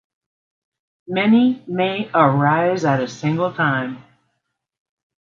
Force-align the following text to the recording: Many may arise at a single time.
Many 1.07 1.63
may 1.67 2.09
arise 2.11 2.85
at 2.85 3.03
a 3.03 3.07
single 3.07 3.53
time. 3.53 4.03